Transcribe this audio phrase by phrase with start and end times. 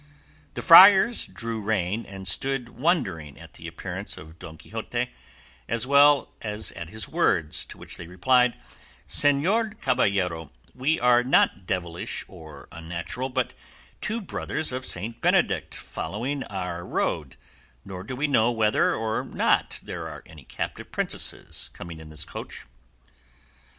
[0.55, 5.11] The friars drew rein and stood wondering at the appearance of Don Quixote
[5.69, 8.57] as well as at his words, to which they replied,
[9.07, 13.53] "Señor Caballero, we are not devilish or unnatural, but
[14.01, 15.21] two brothers of St.
[15.21, 17.35] Benedict following our road,
[17.85, 22.25] nor do we know whether or not there are any captive princesses coming in this
[22.25, 22.65] coach."